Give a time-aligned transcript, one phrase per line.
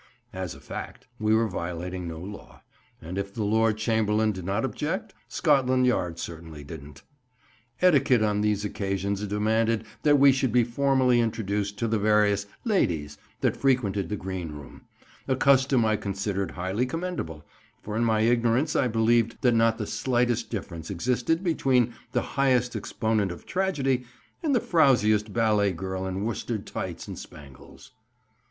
[0.33, 2.63] As a fact, we were violating no law;
[3.03, 7.03] and if the Lord Chamberlain did not object, Scotland Yard certainly didn't.
[7.83, 13.19] Etiquette on these occasions demanded that we should be formally introduced to the various 'ladies'
[13.41, 17.45] that frequented the green room—a custom I considered highly commendable,
[17.83, 22.75] for in my ignorance I believed that not the slightest difference existed between the highest
[22.75, 24.05] exponent of tragedy
[24.41, 27.91] and the frowsiest ballet girl in worsted tights and spangles.